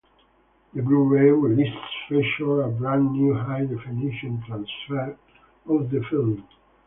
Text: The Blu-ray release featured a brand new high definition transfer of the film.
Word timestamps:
The 0.73 0.81
Blu-ray 0.81 1.29
release 1.29 1.77
featured 2.09 2.65
a 2.65 2.69
brand 2.69 3.11
new 3.11 3.35
high 3.35 3.65
definition 3.65 4.41
transfer 4.47 5.15
of 5.69 5.91
the 5.91 6.03
film. 6.09 6.43